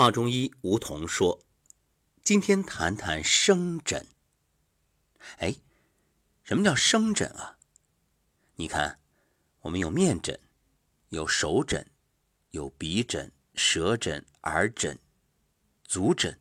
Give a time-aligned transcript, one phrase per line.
[0.00, 1.44] 华中医吴桐说
[2.24, 4.06] ：“今天谈谈生诊。
[5.40, 5.56] 哎，
[6.42, 7.58] 什么叫生诊啊？
[8.54, 8.98] 你看，
[9.60, 10.40] 我们有面诊，
[11.10, 11.90] 有手诊，
[12.52, 14.98] 有鼻诊、舌诊、耳诊、
[15.84, 16.40] 足诊。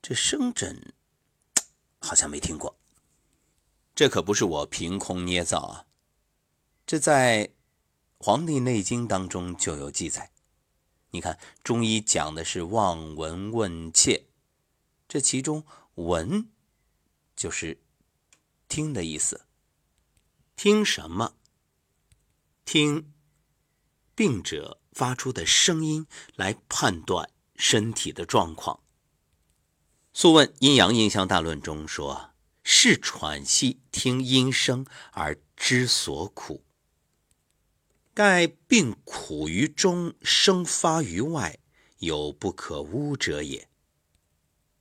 [0.00, 0.94] 这生诊
[1.98, 2.74] 好像没听过。
[3.94, 5.86] 这可不是我凭空捏造啊，
[6.86, 7.50] 这在。”
[8.26, 10.30] 《黄帝内经》当中就有记载，
[11.14, 14.24] 你看中医讲的是望闻问切，
[15.06, 15.64] 这其中
[15.94, 16.48] “闻”
[17.36, 17.80] 就是
[18.66, 19.46] 听的意思。
[20.56, 21.36] 听什么？
[22.64, 23.12] 听
[24.16, 28.78] 病者发出的声音来判断身体的状况。
[30.12, 32.30] 《素问·阴阳印象大论》中说
[32.64, 36.64] ：“是喘息，听音声而知所苦。”
[38.14, 41.58] 盖病苦于中，生发于外，
[41.98, 43.62] 有不可污者也。《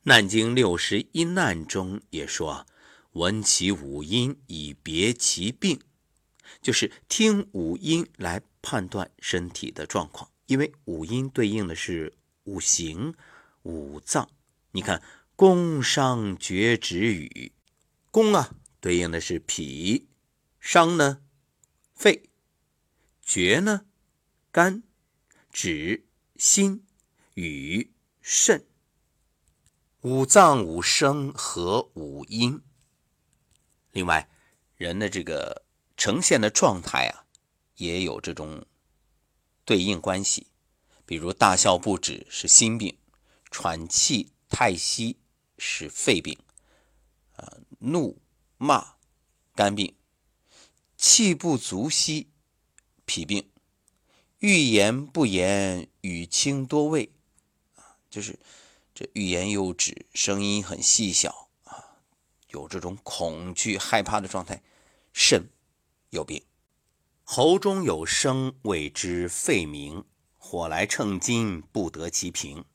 [0.04, 2.68] 难经》六十一难中也说
[3.14, 5.82] ：“闻其五音以别其病”，
[6.62, 10.30] 就是听五音来判断身体的状况。
[10.46, 12.14] 因为五音对应的是
[12.44, 13.16] 五行、
[13.64, 14.30] 五脏。
[14.74, 15.02] 你看，
[15.36, 17.52] 宫商角徵羽，
[18.12, 20.06] 宫啊，对应的是脾；
[20.60, 21.22] 商呢，
[21.96, 22.30] 肺。
[23.26, 23.86] 厥呢，
[24.52, 24.84] 肝、
[25.52, 26.86] 指、心、
[27.36, 28.66] 与、肾，
[30.02, 32.62] 五脏五声和五音。
[33.92, 34.30] 另外，
[34.76, 35.64] 人的这个
[35.96, 37.26] 呈现的状态啊，
[37.76, 38.66] 也有这种
[39.64, 40.48] 对应关系。
[41.06, 42.98] 比如大笑不止是心病，
[43.50, 45.18] 喘气太息
[45.58, 46.38] 是肺病，
[47.38, 48.22] 啊，怒
[48.58, 48.96] 骂
[49.56, 49.96] 肝病，
[50.98, 52.33] 气不足息。
[53.06, 53.50] 脾病，
[54.40, 57.12] 欲言不言，语轻多畏，
[57.76, 58.40] 啊，就是
[58.94, 62.00] 这欲言又止，声音很细小啊，
[62.50, 64.62] 有这种恐惧、害怕的状态。
[65.12, 65.50] 肾
[66.10, 66.44] 有病，
[67.24, 70.06] 喉中有声，谓之肺鸣，
[70.38, 72.66] 火来称金，不得其平。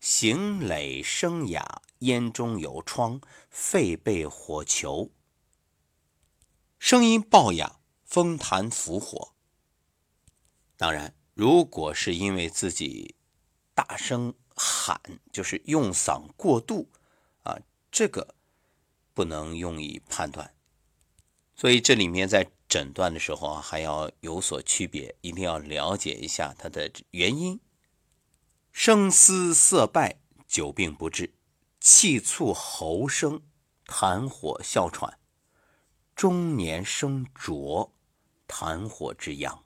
[0.00, 3.20] 形累声哑，咽中有疮，
[3.50, 5.10] 肺被火囚。
[6.78, 9.34] 声音暴哑，风痰伏火。
[10.78, 13.16] 当然，如果是因为自己
[13.74, 15.00] 大声喊，
[15.32, 16.88] 就是用嗓过度
[17.42, 17.58] 啊，
[17.90, 18.36] 这个
[19.12, 20.54] 不能用以判断。
[21.56, 27.58] 所以这里面在诊断的时候啊，还要有所区别，一定要了解一下它的原因。
[28.70, 31.32] 声嘶色败，久病不治；
[31.80, 33.42] 气促喉声，
[33.84, 35.18] 痰火哮喘；
[36.14, 37.92] 中年生浊，
[38.46, 39.64] 痰火之阳。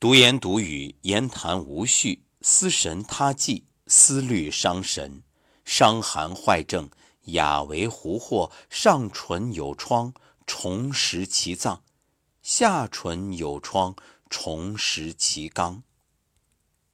[0.00, 5.24] 独言独语，言谈无序，思神他悸，思虑伤神，
[5.64, 6.88] 伤寒坏症，
[7.22, 8.52] 哑为胡惑。
[8.70, 10.14] 上唇有疮，
[10.46, 11.82] 重拾其脏；
[12.42, 13.96] 下唇有疮，
[14.30, 15.82] 重拾其刚。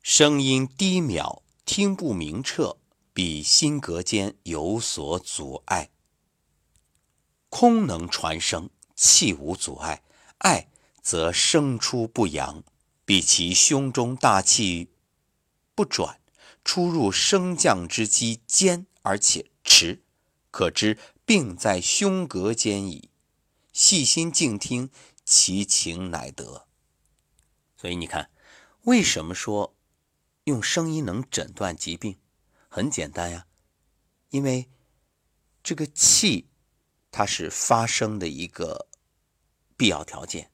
[0.00, 2.78] 声音低渺，听不明彻，
[3.12, 5.90] 比心隔间有所阻碍。
[7.50, 10.02] 空能传声，气无阻碍，
[10.38, 10.68] 碍
[11.02, 12.64] 则声出不扬。
[13.04, 14.90] 比其胸中大气
[15.74, 16.20] 不转，
[16.64, 20.02] 出入升降之机坚而且迟，
[20.50, 23.10] 可知病在胸膈间矣。
[23.72, 24.90] 细心静听，
[25.24, 26.66] 其情乃得。
[27.76, 28.30] 所以你看，
[28.82, 29.74] 为什么说
[30.44, 32.18] 用声音能诊断疾病？
[32.68, 33.46] 很简单呀，
[34.30, 34.70] 因为
[35.62, 36.48] 这个气
[37.10, 38.88] 它是发声的一个
[39.76, 40.50] 必要条件。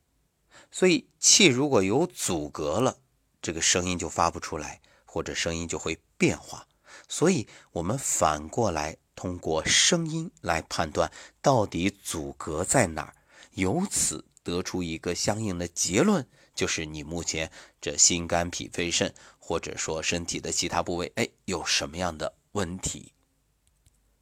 [0.71, 2.99] 所以气如果有阻隔了，
[3.43, 6.67] 这个声音就发不出来，或者声音就会变化。
[7.09, 11.11] 所以，我们反过来通过声音来判断
[11.43, 13.15] 到底阻隔在哪儿，
[13.55, 23.13] 由此得出一个相应的结论，就是你目前这心肝脾肺肾，或者说身体的其他部位，哎，有什么样的问题？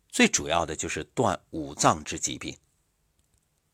[0.08, 2.56] 最主要的就是断五脏之疾病。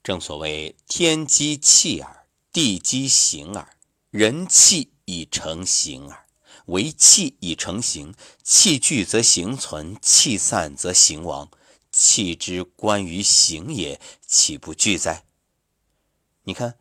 [0.02, 2.23] 正所谓天机气耳。
[2.54, 3.76] 地基形耳，
[4.10, 6.24] 人气已成形耳。
[6.66, 8.14] 为气已成形，
[8.44, 11.50] 气聚则形存，气散则形亡。
[11.90, 15.24] 气之关于形也，岂不聚哉？
[16.44, 16.78] 你看，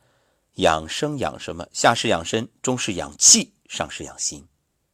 [0.57, 1.67] 养生养什么？
[1.73, 4.47] 下是养身，中是养气，上是养心。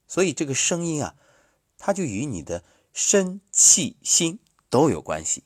[0.08, 1.16] 所以这个声音啊，
[1.78, 4.40] 它就与你的身、气、心
[4.70, 5.44] 都有关系。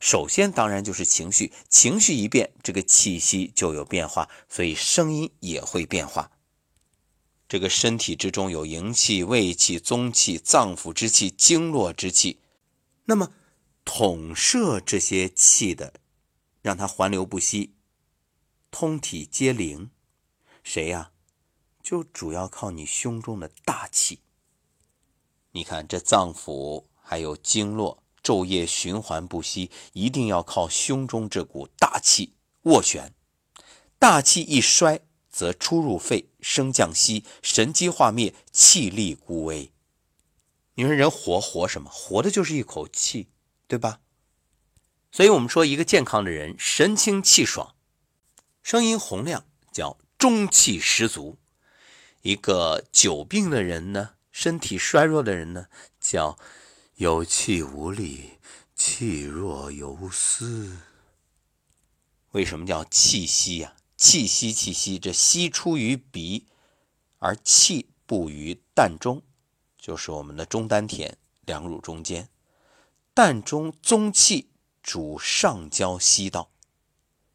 [0.00, 6.32] 首先，当然就是情绪，情绪一变，这个气息就有变化，所以声音也会变化。
[7.46, 12.40] 这个身体之中有营气、胃气、宗气、脏腑之气、经络之气，
[13.04, 13.32] 那么
[13.84, 15.92] 统摄这些气的，
[16.62, 17.74] 让它环流不息，
[18.70, 19.90] 通体皆灵，
[20.62, 21.10] 谁呀？
[21.82, 24.20] 就主要靠你胸中的大气。
[25.52, 32.34] 你看这脏腑还有经络，昼夜循环不息，一定要靠胸中这股大气
[32.64, 33.12] 斡旋。
[33.98, 35.00] 大气一衰，
[35.30, 39.70] 则出入肺，升降息，神机化灭，气力孤微。
[40.74, 41.90] 你说人活活什么？
[41.90, 43.28] 活的就是一口气，
[43.66, 44.00] 对吧？
[45.12, 47.74] 所以我们说，一个健康的人，神清气爽，
[48.62, 51.36] 声音洪亮，叫中气十足；
[52.22, 54.10] 一个久病的人呢？
[54.30, 55.66] 身体衰弱的人呢，
[55.98, 56.38] 叫
[57.00, 58.32] 有气无力，
[58.74, 60.76] 气若游丝。
[62.32, 63.74] 为什么叫气息呀？
[63.96, 66.46] 气息，气息，这息出于鼻，
[67.18, 69.22] 而气布于膻中，
[69.78, 71.16] 就是我们的中丹田、
[71.46, 72.28] 两乳中间。
[73.14, 74.50] 膻中宗气
[74.82, 76.50] 主上焦息道，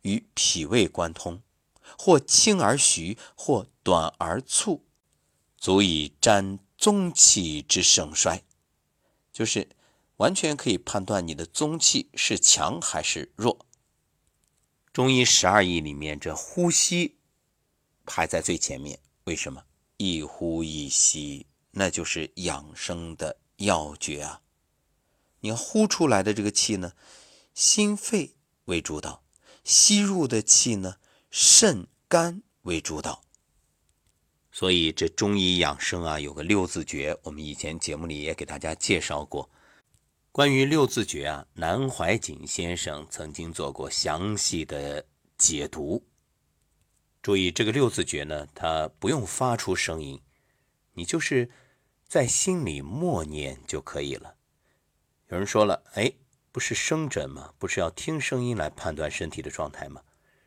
[0.04, 1.42] 与脾胃贯通，
[1.98, 4.86] 或轻而徐，或短而促，
[5.58, 6.60] 足以沾。
[6.78, 8.44] 宗气之盛衰，
[9.36, 9.68] 就是
[10.16, 13.66] 完全可以判断你的宗气是强还是弱。
[14.94, 17.18] 中医十二义里面，这呼吸
[18.06, 18.98] 排在最前面。
[19.26, 19.66] 为什么？
[19.98, 24.42] 一呼一吸，那就是养生的要诀啊！
[25.42, 26.94] 你呼出来的这个气呢，
[27.54, 29.22] 心肺为主导；
[29.66, 30.96] 吸入的气呢，
[31.30, 33.25] 肾肝为主导。
[34.58, 39.50] 所以这中医养生啊，有个六字诀，我们以前节目里也给大家介绍过。
[40.32, 45.06] 关于六字诀啊，南怀瑾先生曾经做过详细的
[45.38, 46.02] 解读。
[47.22, 50.22] 注意这个六字诀呢，它不用发出声音，
[50.94, 51.50] 你就是
[52.08, 54.36] 在心里默念就可以了。
[55.28, 56.14] 有人说了，哎，
[56.54, 57.54] 不是生诊吗？
[57.60, 60.02] 不是要听声音来判断身体的状态吗？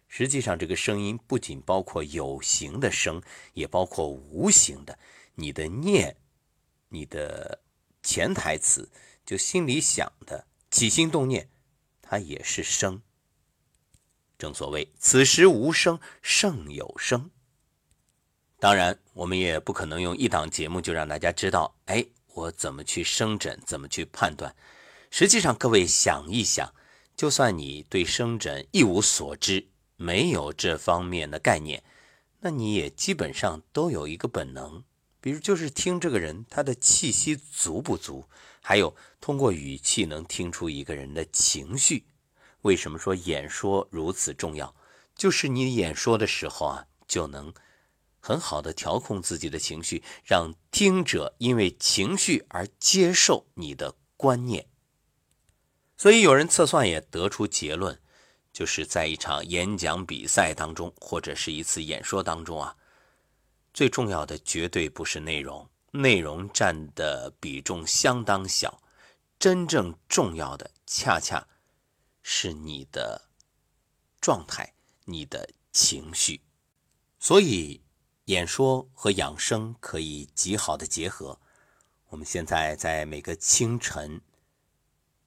[0.08, 3.22] 实际上，这个声音不仅包括有形的声，
[3.52, 4.99] 也包括无形的。
[5.34, 6.16] 你的念，
[6.88, 7.60] 你的
[8.02, 8.90] 潜台词，
[9.25, 11.50] 就心里想的起心动念，
[12.00, 13.02] 它也是声。
[14.38, 17.31] 正所谓此时无声胜有声。
[18.58, 24.56] 当然，我们也不可能用一档节目就让大家知道，哎，我怎么去生诊，怎么去判断。
[25.10, 26.75] 实际上，各位想一想，
[27.14, 29.69] 就算你对生诊一无所知。
[30.00, 31.82] 没有这方面的概念，
[32.40, 34.84] 那你也基本上都有一个本能，
[35.20, 38.28] 比如就是听这个人他的气息足不足，
[38.62, 42.06] 还有通过语气能听出一个人的情绪。
[42.62, 44.72] 为什么说演说如此重要？
[45.16, 47.52] 就是你演说的时候啊，就能
[48.20, 54.68] 很好的调控自己的情绪，让听者因为情绪而接受你的观念。
[55.96, 58.00] 所以有人测算也得出结论。
[58.58, 62.76] 就是在一场演讲比赛当中，或者是一次演说当中啊，
[63.72, 68.82] 最重要的绝对不是内容，内容占的比重相当小，
[69.38, 71.46] 真正重要的恰恰
[72.20, 73.28] 是你的
[74.20, 74.75] 状态、
[75.05, 76.40] 你的情绪。
[77.20, 77.81] 所以，
[78.25, 81.38] 演说和养生可以极好的结合。
[82.08, 84.20] 我们现在在每个清晨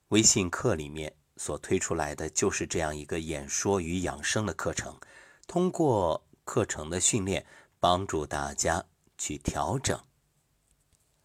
[0.10, 1.16] 微信课里面。
[1.42, 5.00] 所推出来的就是这样一个演说与养生的课程，
[5.48, 7.48] 通过课程的训练，
[7.80, 8.86] 帮助大家
[9.18, 10.06] 去调整。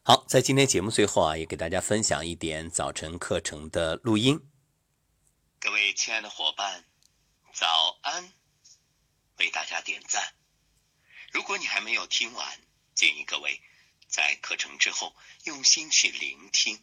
[0.03, 4.41] 好，在今天节目最后啊，也给大家分享一点早晨课程的录音。
[5.59, 6.87] 各位亲爱的伙伴，
[7.53, 8.33] 早安！
[9.37, 10.33] 为大家点赞。
[11.31, 12.59] 如果你还没有听完，
[12.95, 13.61] 建议各位
[14.09, 16.83] 在课程之后用心去聆听。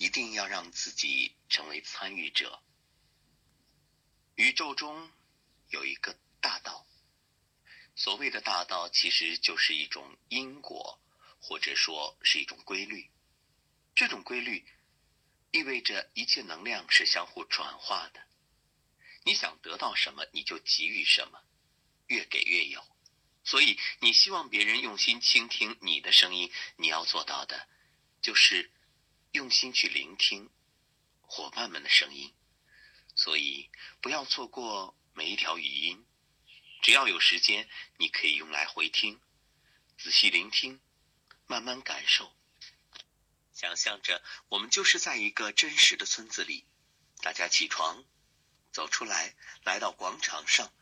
[0.00, 2.62] 一定要让自己成为参与者。
[4.34, 5.12] 宇宙中
[5.68, 6.86] 有一个大道，
[7.94, 10.98] 所谓的大道其实就是一种因果，
[11.38, 13.10] 或者说是一种规律。
[13.94, 14.66] 这种规律
[15.50, 18.22] 意味着一切能量是相互转化的。
[19.24, 21.44] 你想得到什么，你就给予什么，
[22.06, 22.82] 越给越有。
[23.44, 27.68] 所以，你希望别人用心倾听你的声音，你要做到的，
[28.22, 28.72] 就是。
[29.32, 30.50] 用心去聆听
[31.20, 32.34] 伙伴们的声音，
[33.14, 33.70] 所以
[34.00, 36.04] 不要错过每一条语音。
[36.82, 39.20] 只要有时间，你可以用来回听，
[39.96, 40.80] 仔细聆听，
[41.46, 42.34] 慢慢感受。
[43.52, 46.66] 想象着我们就是在一个真实的村子里，
[47.22, 48.04] 大家起床，
[48.72, 50.72] 走出来，来到广场上，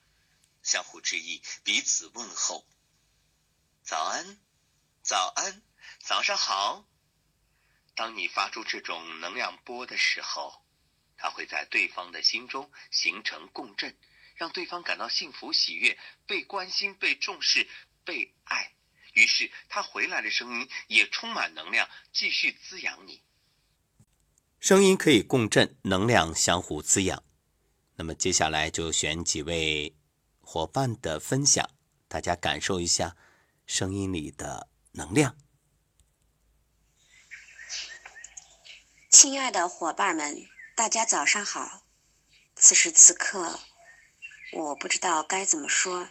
[0.63, 2.67] 相互致意，彼此问候。
[3.83, 4.41] 早安，
[5.03, 5.63] 早安，
[6.01, 6.89] 早上好。
[7.99, 10.63] 当你发出这种能量波的时候，
[11.17, 13.99] 它会在对方的心中形成共振，
[14.37, 17.69] 让对方感到幸福、喜悦、被关心、被重视、
[18.05, 18.73] 被爱。
[19.15, 23.21] 于是，他回来的声音也充满能量，继续滋养你。
[24.61, 27.25] 声音可以共振，能量相互滋养。
[27.97, 29.93] 那么，接下来就选几位
[30.41, 31.69] 伙伴的分享，
[32.07, 33.17] 大家感受一下
[33.67, 35.37] 声音里的能量。
[39.11, 41.83] 亲爱的伙伴们，大家早上好！
[42.55, 43.59] 此时此刻，
[44.53, 46.11] 我不知道该怎么说，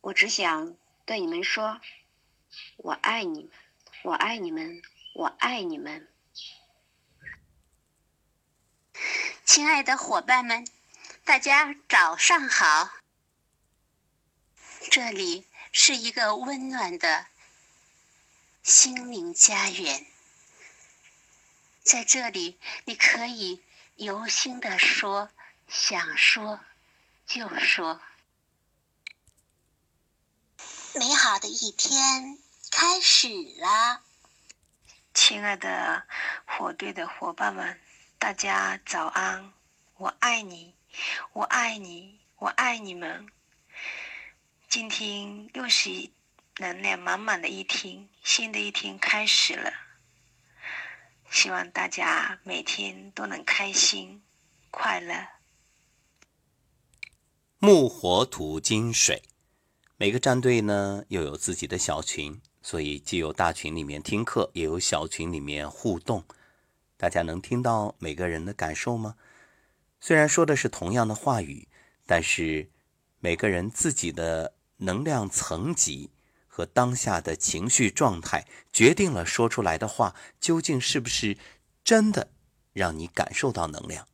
[0.00, 0.74] 我只想
[1.04, 1.82] 对你们说
[2.78, 3.50] ：“我爱你们，
[4.04, 4.80] 我爱你们，
[5.12, 6.10] 我爱你们。”
[9.44, 10.66] 亲爱的伙伴们，
[11.22, 12.94] 大家早上好！
[14.90, 17.26] 这里是一个温暖的
[18.62, 20.06] 心灵家园。
[21.86, 23.62] 在这里，你可以
[23.94, 25.30] 由心的说，
[25.68, 26.58] 想说
[27.24, 28.00] 就说。
[30.96, 32.38] 美好的一天
[32.72, 33.28] 开始
[33.60, 34.02] 了，
[35.14, 36.08] 亲爱的
[36.44, 37.80] 火队的伙伴们，
[38.18, 39.52] 大家早安！
[39.96, 40.74] 我爱你，
[41.34, 43.28] 我爱你，我爱你们。
[44.68, 46.10] 今天又是
[46.56, 49.85] 能量满满的一天，新的一天开始了。
[51.36, 54.22] 希望大家每天都能开心、
[54.70, 55.14] 快乐。
[57.58, 59.22] 木、火、土、金、水，
[59.98, 66.24] 每个战队呢又有自己的小群，所以既有大群里面听课，也有小群里面互动。
[66.96, 69.16] 大家能听到每个人的感受吗？
[70.00, 71.68] 虽然说的是同样的话语，
[72.06, 72.70] 但是
[73.20, 76.08] 每个人自己的能量层级。
[76.56, 81.36] 和当下的情绪状态决定了说出来的话究竟是不是
[81.84, 82.32] 真的
[82.72, 84.08] 让你感受到能量。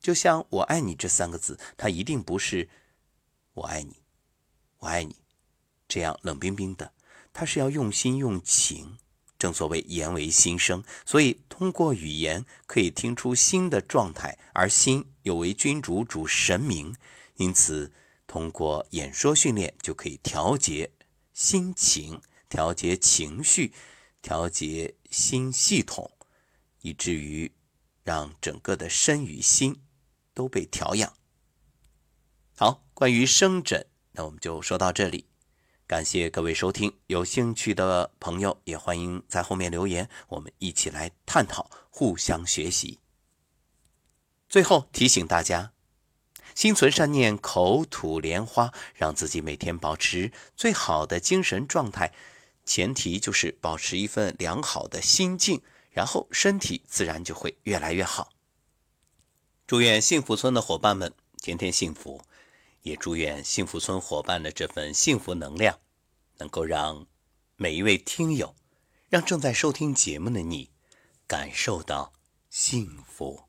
[0.00, 2.68] 就像“我爱你”这三个字，它一定不是
[3.54, 4.02] “我爱你，
[4.78, 5.14] 我爱你”
[5.86, 6.92] 这样冷冰冰的，
[7.32, 8.98] 它是要用心用情。
[9.38, 16.96] 正所谓言为心声，所以通过语言可以听出心的状态，而心有为君主，主神明，
[17.36, 17.92] 因此
[18.26, 20.90] 通过演说训练就可以调节。
[21.34, 23.74] 心情调节情绪，
[24.22, 26.12] 调节心系统，
[26.80, 27.52] 以至于
[28.04, 29.82] 让整个的身与心
[30.32, 31.12] 都被调养。
[32.56, 35.26] 好，关于生诊，那我们就说到这里。
[35.86, 43.00] 感谢各位收听，有兴趣的朋友也欢迎在后面留言，我们一起来探讨，互相学习。
[44.48, 45.73] 最后提醒大家。
[46.54, 52.12] 心存善念，口吐莲花，让自己每天保持最好的精神状态。
[52.64, 58.30] 前提就是保持一份良好的心境，然后身体自然就会越来越好。
[59.66, 62.22] 祝愿幸福村的伙伴们天天幸福，
[62.82, 65.78] 也祝愿幸福村伙伴的这份幸福能量，
[66.38, 67.06] 能够让
[67.56, 68.54] 每一位听友，
[69.08, 70.70] 让正在收听节目的你，
[71.26, 72.12] 感受到
[72.48, 73.44] 幸福。